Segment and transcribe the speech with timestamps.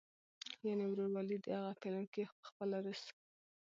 [0.65, 1.37] يعنې "وروولي".
[1.45, 3.01] دغه فلم کښې پخپله روس